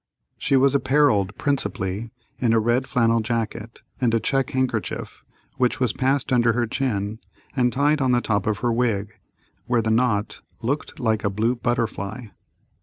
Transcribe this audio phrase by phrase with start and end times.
[0.39, 2.09] She was apparelled, principally,
[2.39, 5.23] in a red flannel jacket, and a check handkerchief,
[5.57, 7.19] which was passed under her chin
[7.55, 9.13] and tied on the top of her wig,
[9.67, 12.29] where the knot looked like a blue butterfly.